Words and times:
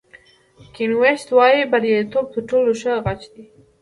کین 0.73 0.91
ویست 0.99 1.29
وایي 1.35 1.61
بریالیتوب 1.71 2.25
تر 2.33 2.41
ټولو 2.49 2.71
ښه 2.81 2.93
غچ 3.05 3.21
دی. 3.33 3.43